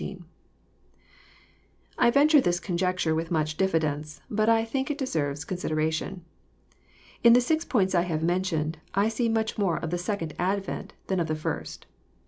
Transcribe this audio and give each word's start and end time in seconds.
I 1.95 2.09
venture 2.09 2.41
this 2.41 2.59
conjecture 2.59 3.13
with 3.13 3.29
much 3.29 3.55
diffidence; 3.55 4.19
but 4.31 4.49
I 4.49 4.65
think 4.65 4.89
it 4.89 4.97
deserves 4.97 5.45
consideration. 5.45 6.25
In 7.23 7.33
the 7.33 7.39
six 7.39 7.63
points 7.65 7.93
I 7.93 8.01
have 8.01 8.23
mentioned, 8.23 8.79
I 8.95 9.09
see 9.09 9.29
much 9.29 9.59
more 9.59 9.77
of 9.77 9.91
the 9.91 9.99
second 9.99 10.33
advent 10.39 10.93
than 11.05 11.19
of 11.19 11.27
the 11.27 11.35
first. 11.35 11.85